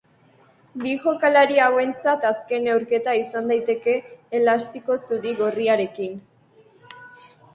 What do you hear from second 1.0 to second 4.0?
jokalari hauentzat azken neurketa izan daiteke